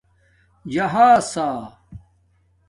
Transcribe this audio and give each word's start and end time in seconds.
جہاسݳ 0.73 1.47